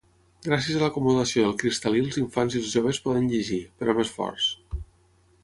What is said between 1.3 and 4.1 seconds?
del cristal·lí els infants i els joves poden llegir, però amb